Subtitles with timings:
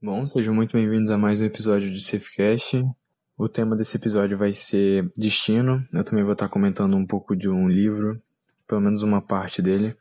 [0.00, 2.84] Bom, sejam muito bem-vindos a mais um episódio de Safecast.
[3.36, 5.84] O tema desse episódio vai ser destino.
[5.92, 8.22] Eu também vou estar comentando um pouco de um livro,
[8.64, 9.96] pelo menos uma parte dele,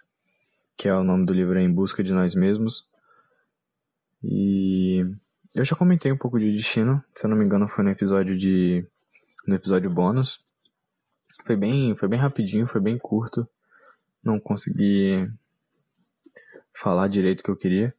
[0.78, 2.88] que é o nome do livro é Em Busca de Nós Mesmos.
[4.23, 5.02] E
[5.55, 8.38] eu já comentei um pouco de destino, se eu não me engano foi no episódio
[8.38, 8.88] de
[9.48, 10.40] no episódio bônus.
[11.44, 13.50] Foi bem, foi bem rapidinho, foi bem curto.
[14.24, 15.28] Não consegui
[16.72, 17.95] falar direito o que eu queria.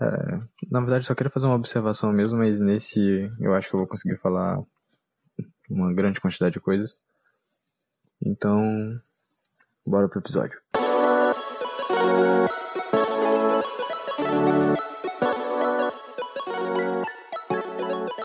[0.00, 0.40] É,
[0.70, 3.86] na verdade, só queria fazer uma observação mesmo, mas nesse eu acho que eu vou
[3.86, 4.58] conseguir falar
[5.68, 6.98] uma grande quantidade de coisas.
[8.24, 8.62] Então,
[9.86, 10.58] bora pro episódio.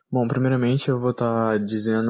[0.09, 2.09] Bom, primeiramente eu vou estar tá dizendo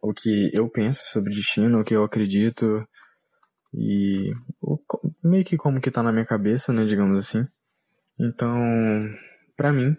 [0.00, 2.86] o que eu penso sobre destino, o que eu acredito
[3.74, 4.30] e
[5.24, 7.44] meio que como que tá na minha cabeça, né, digamos assim.
[8.18, 8.50] Então,
[9.56, 9.94] para mim,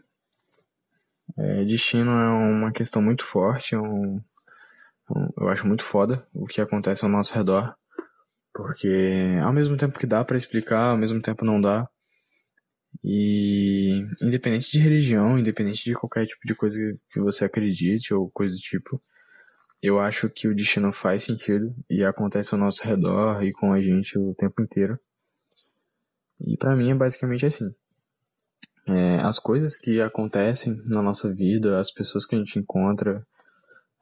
[1.37, 4.19] é, destino é uma questão muito forte, é um,
[5.11, 7.75] um, eu acho muito foda o que acontece ao nosso redor,
[8.53, 11.87] porque ao mesmo tempo que dá para explicar, ao mesmo tempo não dá.
[13.03, 16.77] E independente de religião, independente de qualquer tipo de coisa
[17.11, 18.99] que você acredite ou coisa do tipo,
[19.81, 23.81] eu acho que o destino faz sentido e acontece ao nosso redor e com a
[23.81, 24.99] gente o tempo inteiro.
[26.41, 27.71] E para mim é basicamente assim
[28.87, 33.25] é, as coisas que acontecem na nossa vida, as pessoas que a gente encontra,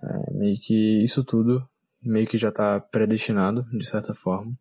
[0.02, 1.67] é, meio que isso tudo
[2.05, 4.53] meio que já está predestinado de certa forma.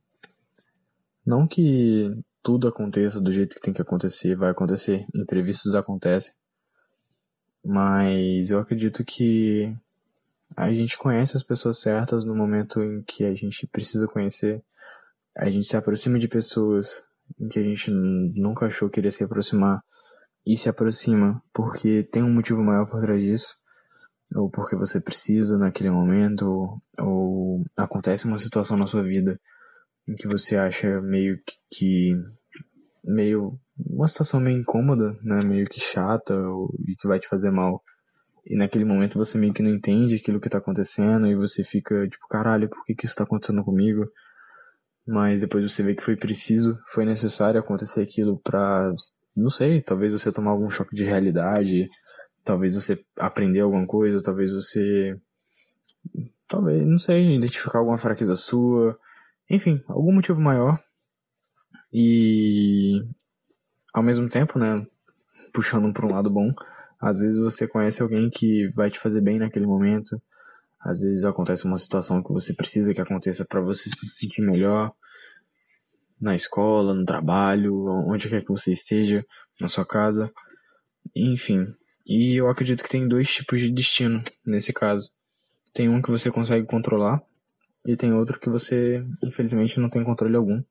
[1.26, 2.10] Não que
[2.42, 6.32] tudo aconteça do jeito que tem que acontecer, vai acontecer, imprevistos acontecem,
[7.64, 9.74] mas eu acredito que
[10.56, 14.62] a gente conhece as pessoas certas no momento em que a gente precisa conhecer,
[15.36, 17.06] a gente se aproxima de pessoas
[17.38, 19.82] em que a gente nunca achou que iria se aproximar
[20.46, 23.56] e se aproxima porque tem um motivo maior por trás disso,
[24.34, 29.38] ou porque você precisa naquele momento, ou, ou acontece uma situação na sua vida
[30.06, 31.38] em que você acha meio
[31.70, 32.14] que,
[33.02, 37.50] meio uma situação meio incômoda, né, meio que chata ou, e que vai te fazer
[37.50, 37.82] mal.
[38.46, 42.06] E naquele momento você meio que não entende aquilo que tá acontecendo e você fica
[42.06, 44.06] tipo, caralho, por que que isso tá acontecendo comigo?
[45.06, 48.92] Mas depois você vê que foi preciso, foi necessário acontecer aquilo para
[49.36, 51.88] não sei, talvez você tomar algum choque de realidade,
[52.44, 55.18] talvez você aprender alguma coisa, talvez você.
[56.46, 58.98] Talvez, não sei, identificar alguma fraqueza sua,
[59.50, 60.78] enfim, algum motivo maior.
[61.92, 63.02] E.
[63.92, 64.84] Ao mesmo tempo, né,
[65.52, 66.52] puxando para um lado bom,
[67.00, 70.20] às vezes você conhece alguém que vai te fazer bem naquele momento.
[70.80, 74.92] Às vezes acontece uma situação que você precisa que aconteça para você se sentir melhor
[76.20, 79.24] na escola, no trabalho, onde quer que você esteja,
[79.60, 80.32] na sua casa,
[81.14, 81.66] enfim.
[82.06, 85.10] E eu acredito que tem dois tipos de destino nesse caso.
[85.72, 87.22] Tem um que você consegue controlar
[87.86, 90.62] e tem outro que você, infelizmente, não tem controle algum.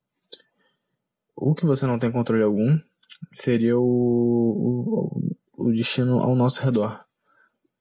[1.36, 2.80] O que você não tem controle algum
[3.32, 3.84] seria o,
[5.58, 7.04] o, o destino ao nosso redor,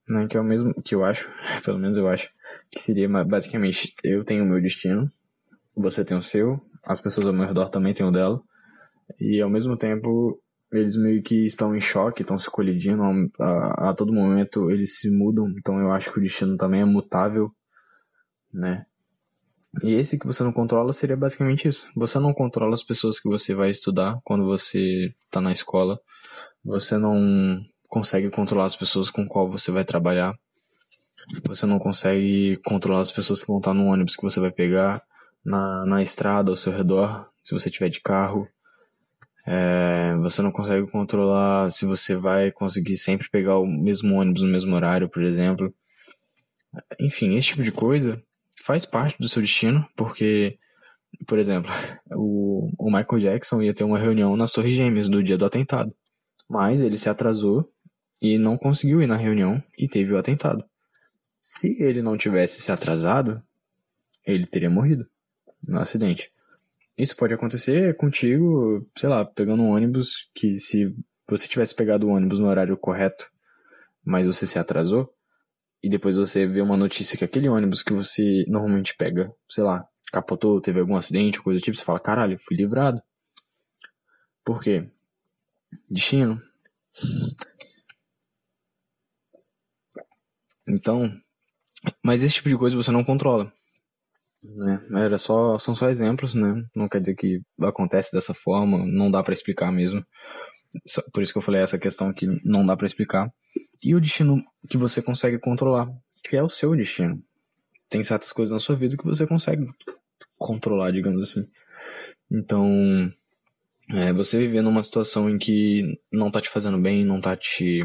[0.09, 0.27] né?
[0.27, 1.29] Que é o mesmo que eu acho,
[1.63, 2.29] pelo menos eu acho,
[2.71, 5.11] que seria basicamente eu tenho o meu destino,
[5.75, 8.41] você tem o seu, as pessoas ao meu redor também têm o dela.
[9.19, 10.39] E ao mesmo tempo,
[10.71, 13.03] eles meio que estão em choque, estão se colidindo
[13.39, 15.49] a, a, todo momento, eles se mudam.
[15.57, 17.51] Então eu acho que o destino também é mutável,
[18.51, 18.85] né?
[19.81, 21.87] E esse que você não controla seria basicamente isso.
[21.95, 25.99] Você não controla as pessoas que você vai estudar quando você está na escola.
[26.63, 30.33] Você não consegue controlar as pessoas com qual você vai trabalhar.
[31.47, 35.01] Você não consegue controlar as pessoas que vão estar no ônibus que você vai pegar
[35.43, 38.47] na, na estrada ao seu redor, se você tiver de carro.
[39.45, 44.47] É, você não consegue controlar se você vai conseguir sempre pegar o mesmo ônibus no
[44.47, 45.73] mesmo horário, por exemplo.
[46.99, 48.23] Enfim, esse tipo de coisa
[48.63, 50.57] faz parte do seu destino, porque,
[51.27, 51.69] por exemplo,
[52.15, 55.93] o, o Michael Jackson ia ter uma reunião nas Torres Gêmeas do dia do atentado.
[56.49, 57.69] Mas ele se atrasou
[58.21, 60.63] e não conseguiu ir na reunião e teve o atentado.
[61.41, 63.43] Se ele não tivesse se atrasado,
[64.25, 65.05] ele teria morrido
[65.67, 66.31] no acidente.
[66.97, 70.95] Isso pode acontecer contigo, sei lá, pegando um ônibus que se
[71.27, 73.29] você tivesse pegado o ônibus no horário correto,
[74.05, 75.11] mas você se atrasou,
[75.81, 79.87] e depois você vê uma notícia que aquele ônibus que você normalmente pega, sei lá,
[80.11, 83.01] capotou, teve algum acidente, coisa do tipo, você fala, caralho, fui livrado.
[84.45, 84.89] Por quê?
[85.89, 86.41] Destino.
[90.67, 91.11] Então,
[92.01, 93.51] mas esse tipo de coisa você não controla
[94.43, 94.81] né?
[95.05, 96.63] Era só, são só exemplos, né?
[96.75, 100.05] Não quer dizer que acontece dessa forma, não dá para explicar mesmo.
[101.13, 103.31] Por isso que eu falei essa questão que não dá para explicar.
[103.81, 105.89] E o destino que você consegue controlar,
[106.23, 107.21] que é o seu destino.
[107.89, 109.67] Tem certas coisas na sua vida que você consegue
[110.37, 111.41] controlar, digamos assim.
[112.31, 113.11] Então,
[113.91, 117.83] é, você viver numa situação em que não tá te fazendo bem, não tá te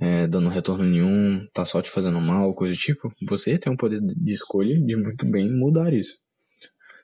[0.00, 3.76] é, dando retorno nenhum, tá só te fazendo mal, coisa do tipo, você tem o
[3.76, 6.16] poder de escolha de muito bem mudar isso.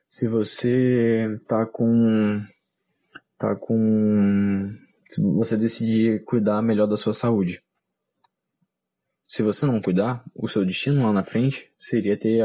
[0.07, 2.39] Se você tá com.
[3.37, 4.69] tá com.
[5.09, 7.61] Se você decidir cuidar melhor da sua saúde.
[9.27, 12.43] Se você não cuidar, o seu destino lá na frente seria ter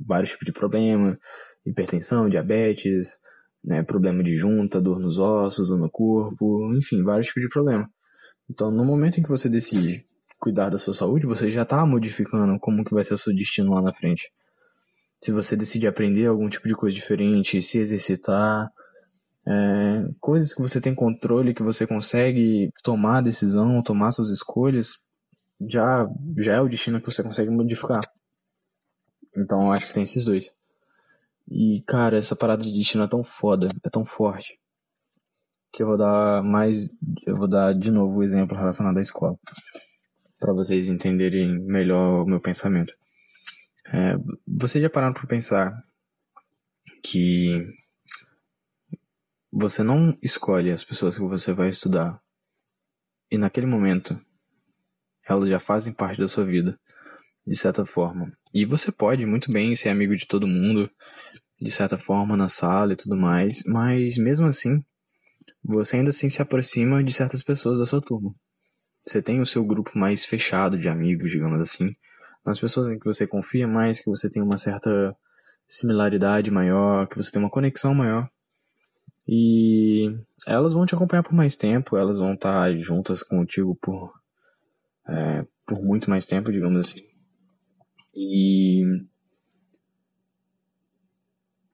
[0.00, 1.16] vários tipos de problemas,
[1.64, 3.16] hipertensão, diabetes,
[3.62, 7.88] né, problema de junta, dor nos ossos, dor no corpo, enfim, vários tipos de problema.
[8.50, 10.04] Então, no momento em que você decide
[10.38, 13.72] cuidar da sua saúde, você já está modificando como que vai ser o seu destino
[13.74, 14.30] lá na frente.
[15.20, 18.70] Se você decide aprender algum tipo de coisa diferente, se exercitar,
[19.46, 24.98] é, coisas que você tem controle, que você consegue tomar decisão, tomar suas escolhas,
[25.66, 26.06] já,
[26.36, 28.02] já é o destino que você consegue modificar.
[29.36, 30.50] Então, eu acho que tem esses dois.
[31.48, 34.58] E, cara, essa parada de destino é tão foda, é tão forte,
[35.74, 36.94] que eu vou dar mais.
[37.26, 39.36] Eu vou dar de novo o exemplo relacionado à escola.
[40.38, 42.94] para vocês entenderem melhor o meu pensamento.
[43.92, 44.16] É,
[44.46, 45.84] vocês já pararam pra pensar
[47.02, 47.66] que
[49.52, 52.20] você não escolhe as pessoas que você vai estudar
[53.30, 54.18] e naquele momento
[55.28, 56.78] elas já fazem parte da sua vida
[57.46, 58.32] de certa forma.
[58.52, 60.90] E você pode muito bem ser amigo de todo mundo,
[61.60, 64.82] de certa forma, na sala e tudo mais, mas mesmo assim,
[65.64, 68.34] você ainda assim se aproxima de certas pessoas da sua turma.
[69.06, 71.94] Você tem o seu grupo mais fechado de amigos, digamos assim,
[72.44, 75.16] as pessoas em que você confia mais, que você tem uma certa
[75.66, 78.28] similaridade maior, que você tem uma conexão maior.
[79.26, 80.10] E
[80.46, 84.12] elas vão te acompanhar por mais tempo, elas vão estar juntas contigo por,
[85.08, 87.00] é, por muito mais tempo, digamos assim.
[88.14, 88.82] E.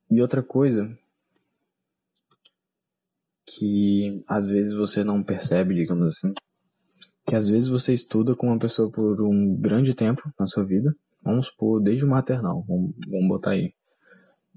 [0.08, 0.96] E outra coisa
[3.56, 6.32] que às vezes você não percebe, digamos assim,
[7.26, 10.94] que às vezes você estuda com uma pessoa por um grande tempo na sua vida,
[11.22, 13.72] vamos supor, desde o maternal, vamos, vamos botar aí,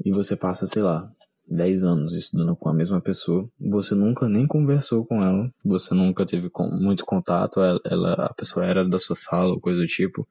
[0.05, 1.11] e você passa, sei lá,
[1.47, 6.25] 10 anos estudando com a mesma pessoa, você nunca nem conversou com ela, você nunca
[6.25, 6.49] teve
[6.79, 10.27] muito contato, ela, ela a pessoa era da sua sala ou coisa do tipo,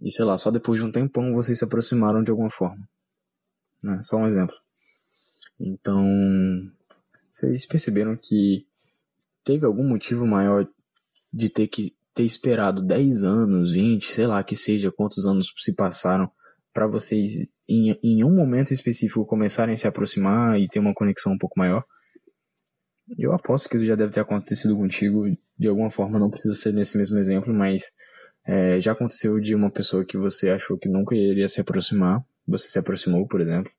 [0.00, 2.84] e sei lá, só depois de um tempão vocês se aproximaram de alguma forma.
[3.82, 4.00] Né?
[4.02, 4.54] Só um exemplo.
[5.60, 6.04] Então,
[7.32, 8.66] vocês perceberam que
[9.42, 10.68] teve algum motivo maior
[11.32, 15.74] de ter que ter esperado 10 anos, 20, sei lá, que seja quantos anos se
[15.74, 16.30] passaram
[16.72, 21.32] para vocês em, em um momento específico começarem a se aproximar e ter uma conexão
[21.32, 21.82] um pouco maior?
[23.18, 25.24] Eu aposto que isso já deve ter acontecido contigo
[25.58, 27.92] de alguma forma, não precisa ser nesse mesmo exemplo, mas
[28.44, 32.68] é, já aconteceu de uma pessoa que você achou que nunca iria se aproximar, você
[32.68, 33.72] se aproximou, por exemplo.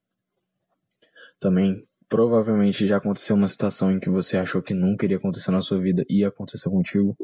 [1.40, 1.84] Também,
[2.14, 5.80] provavelmente já aconteceu uma situação em que você achou que nunca iria acontecer na sua
[5.80, 7.18] vida e aconteceu contigo.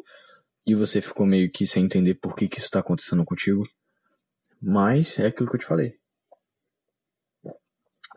[0.66, 3.62] E você ficou meio que sem entender por que, que isso está acontecendo contigo.
[4.60, 5.94] Mas é aquilo que eu te falei.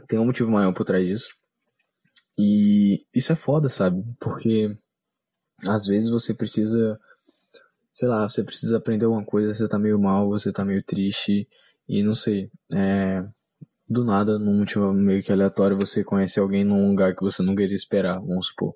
[0.08, 1.34] Tem um motivo maior por trás disso.
[2.38, 4.02] E isso é foda, sabe?
[4.18, 4.74] Porque
[5.68, 6.98] às vezes você precisa
[7.92, 11.46] sei lá, você precisa aprender alguma coisa, você tá meio mal, você tá meio triste,
[11.86, 13.28] e não sei, é,
[13.92, 17.62] do nada, num motivo meio que aleatório, você conhece alguém num lugar que você nunca
[17.62, 18.74] iria esperar, vamos supor.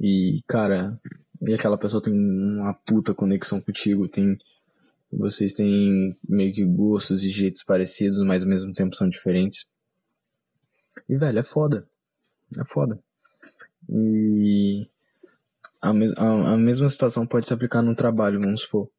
[0.00, 1.00] E, cara,
[1.40, 4.36] e aquela pessoa tem uma puta conexão contigo, tem.
[5.12, 9.64] Vocês têm meio que gostos e jeitos parecidos, mas ao mesmo tempo são diferentes.
[11.08, 11.88] E, velho, é foda.
[12.58, 12.98] É foda.
[13.88, 14.86] E
[15.80, 18.90] a, a, a mesma situação pode se aplicar no trabalho, vamos supor.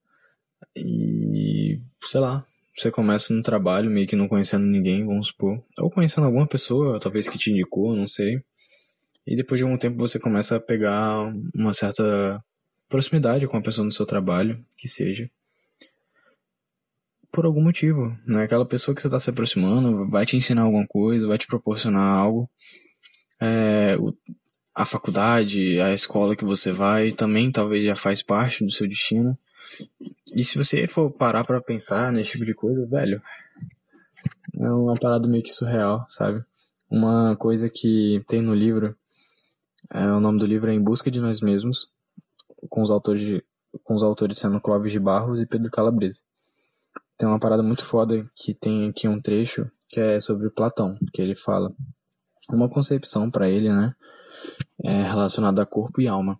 [0.75, 2.46] E, sei lá,
[2.77, 5.63] você começa no trabalho meio que não conhecendo ninguém, vamos supor.
[5.79, 8.35] Ou conhecendo alguma pessoa, talvez que te indicou, não sei.
[9.25, 12.39] E depois de algum tempo você começa a pegar uma certa
[12.87, 15.27] proximidade com a pessoa no seu trabalho, que seja.
[17.31, 18.43] Por algum motivo, né?
[18.43, 22.15] Aquela pessoa que você está se aproximando vai te ensinar alguma coisa, vai te proporcionar
[22.15, 22.49] algo.
[23.41, 23.97] É,
[24.73, 29.37] a faculdade, a escola que você vai também talvez já faz parte do seu destino.
[30.33, 33.21] E se você for parar para pensar nesse tipo de coisa, velho,
[34.59, 36.43] é uma parada meio que surreal, sabe?
[36.89, 38.95] Uma coisa que tem no livro,
[39.91, 41.91] é, o nome do livro é Em Busca de Nós Mesmos,
[42.69, 43.43] com os autores, de,
[43.83, 46.23] com os autores sendo Clóvis de Barros e Pedro Calabrese.
[47.17, 51.21] Tem uma parada muito foda que tem aqui um trecho que é sobre Platão, que
[51.21, 51.73] ele fala
[52.51, 53.93] uma concepção para ele, né?
[54.83, 56.39] é, relacionado a corpo e alma.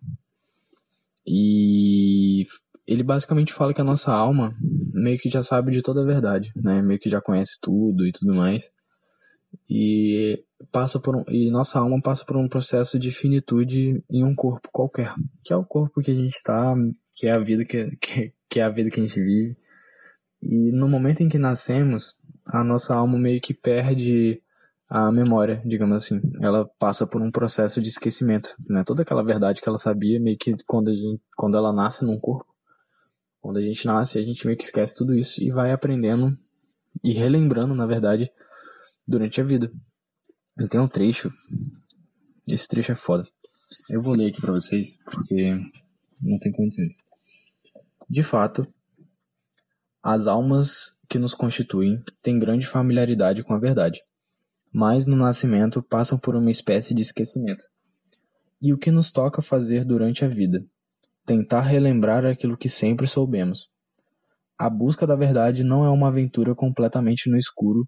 [1.26, 2.46] E
[2.88, 4.56] ele basicamente fala que a nossa alma
[4.94, 6.80] meio que já sabe de toda a verdade, né?
[6.80, 8.70] Meio que já conhece tudo e tudo mais.
[9.68, 10.42] E
[10.72, 14.70] passa por um, e nossa alma passa por um processo de finitude em um corpo
[14.72, 15.14] qualquer,
[15.44, 16.74] que é o corpo que a gente está,
[17.12, 19.56] que é a vida que, que, que é a vida que a gente vive.
[20.42, 22.14] E no momento em que nascemos,
[22.46, 24.40] a nossa alma meio que perde
[24.88, 26.20] a memória, digamos assim.
[26.40, 28.82] Ela passa por um processo de esquecimento, né?
[28.84, 32.18] Toda aquela verdade que ela sabia, meio que quando, a gente, quando ela nasce num
[32.18, 32.46] corpo,
[33.48, 36.38] quando a gente nasce, a gente meio que esquece tudo isso e vai aprendendo
[37.02, 38.30] e relembrando, na verdade,
[39.06, 39.72] durante a vida.
[40.58, 41.32] Eu tenho um trecho,
[42.46, 43.26] esse trecho é foda.
[43.88, 45.48] Eu vou ler aqui para vocês, porque
[46.22, 46.98] não tem condições.
[48.06, 48.70] De fato,
[50.02, 54.02] as almas que nos constituem têm grande familiaridade com a verdade,
[54.70, 57.64] mas no nascimento passam por uma espécie de esquecimento.
[58.60, 60.62] E o que nos toca fazer durante a vida?
[61.28, 63.68] Tentar relembrar aquilo que sempre soubemos.
[64.58, 67.86] A busca da verdade não é uma aventura completamente no escuro,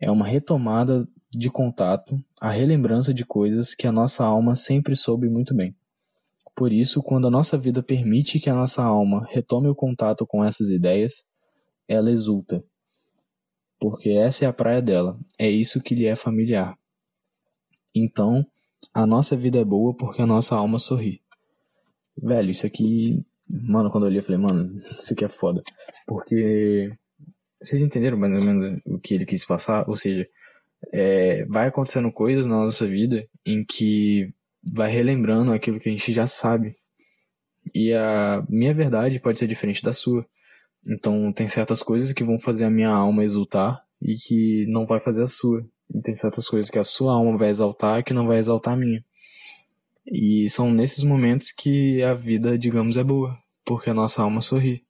[0.00, 5.28] é uma retomada de contato, a relembrança de coisas que a nossa alma sempre soube
[5.28, 5.74] muito bem.
[6.54, 10.44] Por isso, quando a nossa vida permite que a nossa alma retome o contato com
[10.44, 11.24] essas ideias,
[11.88, 12.62] ela exulta.
[13.80, 16.78] Porque essa é a praia dela, é isso que lhe é familiar.
[17.92, 18.46] Então,
[18.94, 21.20] a nossa vida é boa porque a nossa alma sorri.
[22.22, 23.24] Velho, isso aqui.
[23.48, 25.62] Mano, quando eu li, eu falei, mano, isso aqui é foda.
[26.06, 26.90] Porque.
[27.60, 29.88] Vocês entenderam mais ou menos o que ele quis passar?
[29.88, 30.28] Ou seja,
[30.92, 34.32] é, vai acontecendo coisas na nossa vida em que
[34.62, 36.76] vai relembrando aquilo que a gente já sabe.
[37.74, 40.24] E a minha verdade pode ser diferente da sua.
[40.86, 45.00] Então tem certas coisas que vão fazer a minha alma exultar e que não vai
[45.00, 45.66] fazer a sua.
[45.92, 48.74] E tem certas coisas que a sua alma vai exaltar e que não vai exaltar
[48.74, 49.04] a minha.
[50.10, 54.82] E são nesses momentos que a vida, digamos, é boa, porque a nossa alma sorri.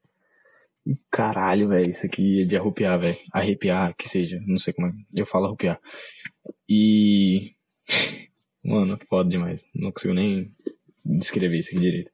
[0.87, 3.19] E caralho, velho, isso aqui é de arrupiar, velho.
[3.33, 4.93] Arrepiar, que seja, não sei como é.
[5.15, 5.81] Eu falo arrupiar.
[6.69, 7.55] E
[8.65, 9.67] Mano, foda demais.
[9.75, 10.53] Não consigo nem
[11.05, 12.11] descrever isso aqui direito.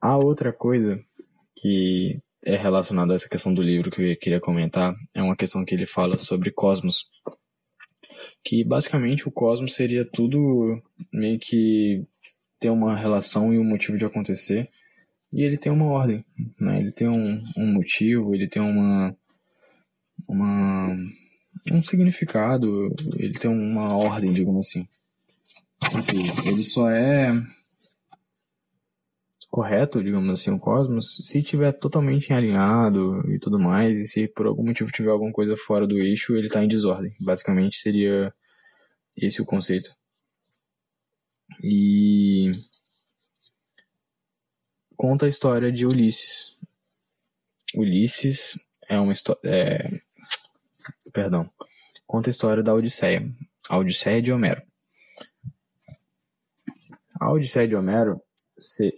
[0.00, 1.02] A outra coisa
[1.56, 5.64] que é relacionada a essa questão do livro que eu queria comentar é uma questão
[5.64, 7.08] que ele fala sobre cosmos.
[8.44, 10.80] Que basicamente o cosmos seria tudo
[11.12, 12.04] meio que
[12.58, 14.68] ter uma relação e um motivo de acontecer.
[15.32, 16.24] E ele tem uma ordem,
[16.60, 16.78] né?
[16.80, 19.16] Ele tem um, um motivo, ele tem uma,
[20.28, 20.96] uma
[21.72, 24.86] um significado, ele tem uma ordem, digamos assim.
[25.80, 27.32] Assim, ele só é
[29.56, 34.46] correto, digamos assim, o cosmos, se tiver totalmente alinhado e tudo mais, e se por
[34.46, 37.16] algum motivo tiver alguma coisa fora do eixo, ele está em desordem.
[37.18, 38.34] Basicamente seria
[39.16, 39.90] esse o conceito.
[41.62, 42.50] E
[44.94, 46.60] conta a história de Ulisses.
[47.74, 49.40] Ulisses é uma história.
[49.42, 49.88] É...
[51.14, 51.50] Perdão.
[52.06, 53.26] Conta a história da Odisseia.
[53.70, 54.62] A Odisseia de Homero.
[57.18, 58.20] A Odisseia de Homero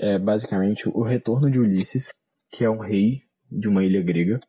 [0.01, 2.13] é basicamente o retorno de Ulisses,
[2.51, 4.41] que é um rei de uma ilha grega,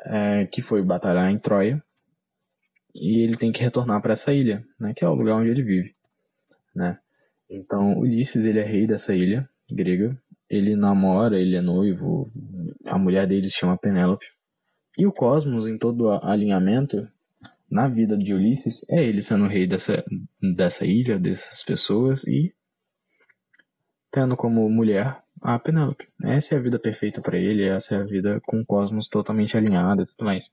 [0.00, 1.82] é, que foi batalhar em Troia,
[2.94, 5.62] e ele tem que retornar para essa ilha, né, que é o lugar onde ele
[5.62, 5.94] vive,
[6.74, 6.98] né?
[7.48, 10.16] Então, Ulisses, ele é rei dessa ilha grega,
[10.48, 12.30] ele namora, ele é noivo,
[12.84, 14.26] a mulher dele se chama Penélope.
[14.98, 17.08] E o Cosmos, em todo alinhamento,
[17.70, 20.04] na vida de Ulisses é ele sendo rei dessa,
[20.40, 22.52] dessa ilha, dessas pessoas e
[24.10, 26.08] tendo como mulher a Penélope.
[26.22, 29.56] Essa é a vida perfeita para ele, essa é a vida com o cosmos totalmente
[29.56, 30.50] alinhado e tudo mais.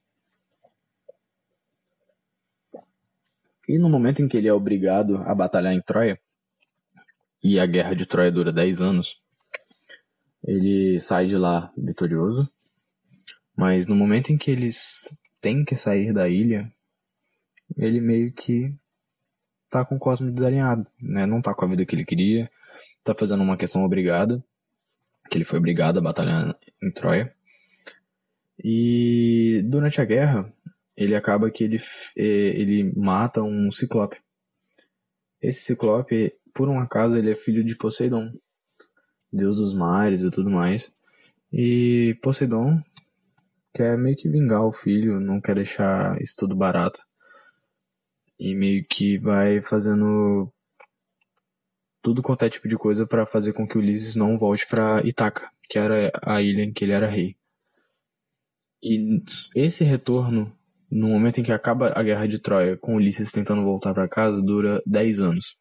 [3.68, 6.18] E no momento em que ele é obrigado a batalhar em Troia,
[7.44, 9.20] e a guerra de Troia dura 10 anos,
[10.42, 12.50] ele sai de lá vitorioso,
[13.54, 16.72] mas no momento em que eles têm que sair da ilha,
[17.76, 18.74] ele meio que
[19.68, 21.26] tá com o cosmos desalinhado, né?
[21.26, 22.50] Não tá com a vida que ele queria,
[23.12, 24.42] tá fazendo uma questão obrigada,
[25.30, 27.34] que ele foi obrigado a batalhar em Troia.
[28.62, 30.52] E durante a guerra,
[30.96, 31.76] ele acaba que ele,
[32.16, 34.18] é, ele mata um ciclope.
[35.40, 38.32] Esse ciclope, por um acaso, ele é filho de Poseidon,
[39.32, 40.92] deus dos mares e tudo mais.
[41.52, 42.82] E Poseidon
[43.72, 47.00] quer meio que vingar o filho, não quer deixar isso tudo barato
[48.38, 50.52] e meio que vai fazendo
[52.02, 55.50] tudo quanto é tipo de coisa para fazer com que Ulisses não volte para Itaca,
[55.68, 57.36] que era a ilha em que ele era rei.
[58.82, 59.22] E
[59.54, 60.56] esse retorno,
[60.90, 64.40] no momento em que acaba a guerra de Troia, com Ulisses tentando voltar para casa,
[64.40, 65.56] dura 10 anos.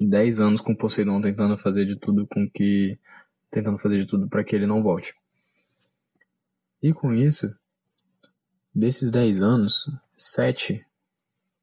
[0.00, 2.98] 10 anos com Poseidon tentando fazer de tudo com que
[3.50, 5.14] tentando fazer de tudo para que ele não volte.
[6.82, 7.54] E com isso,
[8.74, 9.84] desses 10 anos,
[10.16, 10.84] 7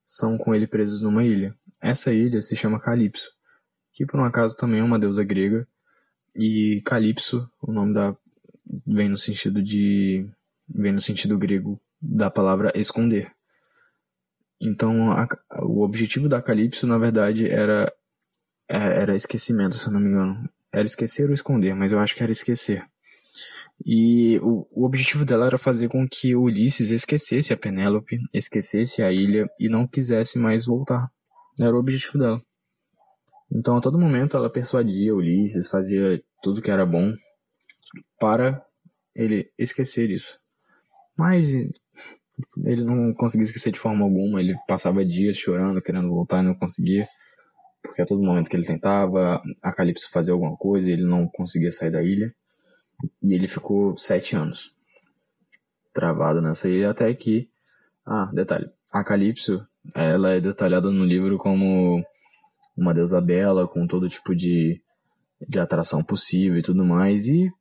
[0.10, 1.56] são com ele presos numa ilha.
[1.80, 3.30] Essa ilha se chama Calypso,
[3.94, 5.68] que por um acaso também é uma deusa grega.
[6.36, 8.18] E Calypso, o nome da
[8.88, 10.28] vem no sentido de
[10.68, 13.32] vem no sentido grego da palavra esconder.
[14.60, 15.28] Então, a,
[15.62, 17.94] o objetivo da Calypso, na verdade, era
[18.68, 20.50] é, era esquecimento, se eu não me engano.
[20.72, 22.84] Era esquecer ou esconder, mas eu acho que era esquecer.
[23.86, 29.12] E o, o objetivo dela era fazer com que Ulisses esquecesse a Penélope, esquecesse a
[29.12, 31.10] ilha e não quisesse mais voltar.
[31.60, 32.42] Era o objetivo dela.
[33.52, 37.14] Então, a todo momento, ela persuadia Ulisses, fazia tudo que era bom
[38.20, 38.64] para
[39.16, 40.40] ele esquecer isso.
[41.18, 41.46] Mas
[42.64, 46.56] ele não conseguia esquecer de forma alguma, ele passava dias chorando, querendo voltar e não
[46.56, 47.08] conseguia.
[47.82, 51.28] Porque a todo momento que ele tentava, a Calypso fazia alguma coisa e ele não
[51.28, 52.34] conseguia sair da ilha.
[53.24, 54.74] E ele ficou sete anos
[55.94, 57.50] travado nessa ilha até que.
[58.06, 58.70] Ah, detalhe.
[58.92, 62.04] A Calypso, ela é detalhada no livro como
[62.76, 64.82] uma deusa bela, com todo tipo de,
[65.48, 67.28] de atração possível e tudo mais.
[67.28, 67.52] E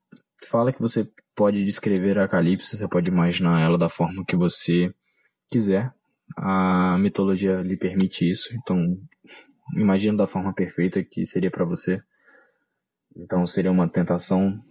[0.48, 4.94] fala que você pode descrever a Calypso, você pode imaginar ela da forma que você
[5.50, 5.92] quiser.
[6.36, 8.98] A mitologia lhe permite isso, então
[9.74, 12.00] imagina da forma perfeita que seria para você.
[13.16, 14.62] Então seria uma tentação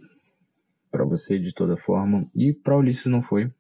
[0.98, 2.28] para você de toda forma.
[2.36, 3.52] E para Ulisses não foi.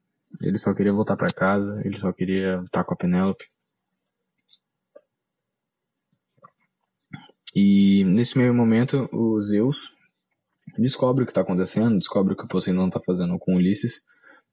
[0.41, 3.45] Ele só queria voltar para casa, ele só queria estar com a Penélope.
[7.55, 9.91] E nesse meio momento, o Zeus
[10.77, 14.01] descobre o que está acontecendo, descobre o que o Poseidon está fazendo com Ulisses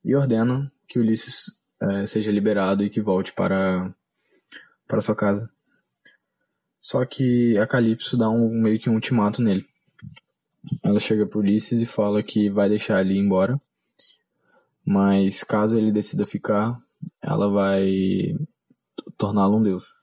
[0.05, 3.95] e ordena que Ulisses é, seja liberado e que volte para,
[4.87, 5.51] para sua casa.
[6.81, 9.67] Só que a Calypso dá um meio que um ultimato nele.
[10.83, 13.61] Ela chega pro Ulisses e fala que vai deixar ele ir embora,
[14.85, 16.79] mas caso ele decida ficar,
[17.21, 18.35] ela vai
[19.19, 19.99] torná-lo um deus.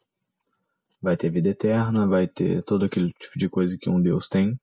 [1.01, 4.59] Vai ter vida eterna, vai ter todo aquele tipo de coisa que um deus tem.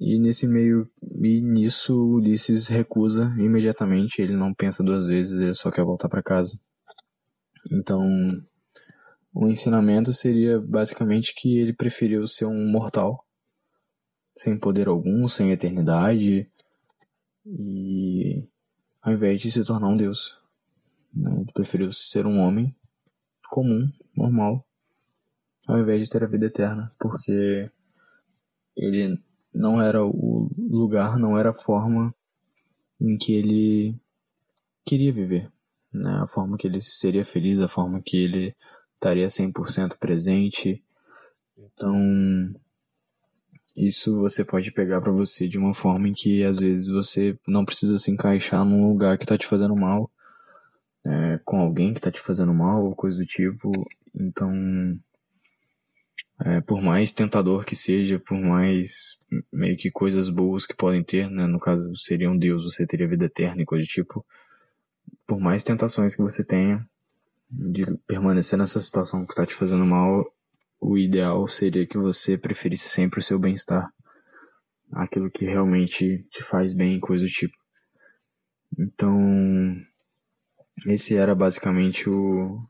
[0.00, 0.88] E nesse meio,
[1.20, 6.22] e nisso Ulisses recusa imediatamente, ele não pensa duas vezes, ele só quer voltar para
[6.22, 6.58] casa.
[7.70, 8.00] Então,
[9.34, 13.21] o ensinamento seria basicamente que ele preferiu ser um mortal
[14.36, 16.50] sem poder algum, sem eternidade,
[17.46, 18.48] e
[19.00, 20.38] ao invés de se tornar um deus.
[21.14, 21.30] Né?
[21.40, 22.74] Ele preferiu ser um homem
[23.50, 24.66] comum, normal,
[25.66, 27.70] ao invés de ter a vida eterna, porque
[28.76, 29.20] ele
[29.54, 32.14] não era o lugar, não era a forma
[33.00, 33.94] em que ele
[34.84, 35.52] queria viver,
[35.92, 36.20] né?
[36.22, 38.56] A forma que ele seria feliz, a forma que ele
[38.94, 40.82] estaria 100% presente.
[41.58, 41.94] Então,
[43.76, 47.64] isso você pode pegar para você de uma forma em que às vezes você não
[47.64, 50.10] precisa se encaixar num lugar que tá te fazendo mal,
[51.04, 53.72] é, com alguém que tá te fazendo mal ou coisa do tipo.
[54.14, 54.52] Então,
[56.44, 59.18] é, por mais tentador que seja, por mais
[59.52, 61.46] meio que coisas boas que podem ter, né?
[61.46, 64.24] No caso seria um Deus, você teria vida eterna e coisa do tipo.
[65.26, 66.86] Por mais tentações que você tenha
[67.50, 70.26] de permanecer nessa situação que tá te fazendo mal,
[70.82, 73.88] o ideal seria que você preferisse sempre o seu bem-estar,
[74.90, 77.56] aquilo que realmente te faz bem, coisa do tipo.
[78.76, 79.16] Então,
[80.88, 82.60] esse era basicamente o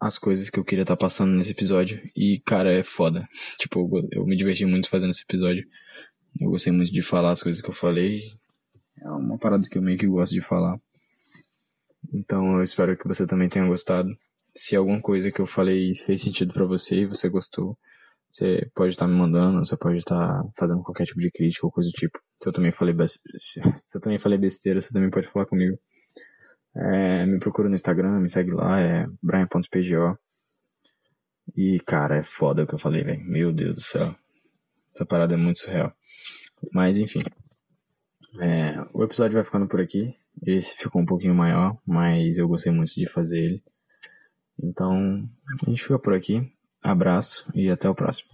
[0.00, 3.28] as coisas que eu queria estar tá passando nesse episódio e cara, é foda.
[3.58, 5.66] Tipo, eu, eu me diverti muito fazendo esse episódio.
[6.40, 8.20] Eu gostei muito de falar as coisas que eu falei.
[9.02, 10.78] É uma parada que eu meio que gosto de falar.
[12.14, 14.16] Então, eu espero que você também tenha gostado.
[14.58, 17.78] Se alguma coisa que eu falei fez sentido para você e você gostou,
[18.28, 21.64] você pode estar tá me mandando, você pode estar tá fazendo qualquer tipo de crítica
[21.64, 22.18] ou coisa do tipo.
[22.42, 23.60] Se eu também falei, se
[23.94, 25.78] eu também falei besteira, você também pode falar comigo.
[26.76, 30.18] É, me procura no Instagram, me segue lá, é brian.pgo.
[31.56, 33.24] E, cara, é foda o que eu falei, velho.
[33.24, 34.12] Meu Deus do céu.
[34.92, 35.92] Essa parada é muito surreal.
[36.72, 37.20] Mas, enfim.
[38.40, 40.12] É, o episódio vai ficando por aqui.
[40.44, 43.62] Esse ficou um pouquinho maior, mas eu gostei muito de fazer ele.
[44.62, 45.28] Então,
[45.62, 46.52] a gente fica por aqui.
[46.82, 48.30] Abraço e até o próximo.